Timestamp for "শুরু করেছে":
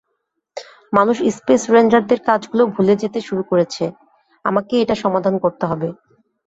3.27-3.83